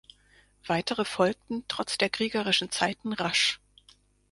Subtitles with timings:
[0.65, 3.59] Weitere folgten trotz der kriegerischen Zeiten rasch.